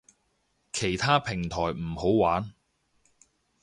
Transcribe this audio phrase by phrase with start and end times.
[0.73, 2.53] 其他平台唔好玩